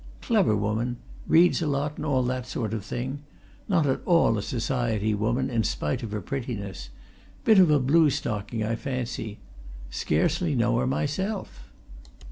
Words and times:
Clever 0.23 0.55
woman 0.55 0.97
reads 1.27 1.61
a 1.61 1.67
lot 1.67 1.97
and 1.97 2.05
all 2.07 2.23
that 2.23 2.47
sort 2.47 2.73
of 2.73 2.83
thing. 2.83 3.19
Not 3.69 3.85
at 3.85 4.01
all 4.03 4.35
a 4.35 4.41
society 4.41 5.13
woman, 5.13 5.51
in 5.51 5.63
spite 5.63 6.01
of 6.01 6.11
her 6.11 6.21
prettiness 6.21 6.89
bit 7.45 7.59
of 7.59 7.69
a 7.69 7.77
blue 7.79 8.09
stocking, 8.09 8.63
I 8.63 8.73
fancy. 8.75 9.37
Scarcely 9.91 10.55
know 10.55 10.79
her 10.79 10.87
myself." 10.87 11.69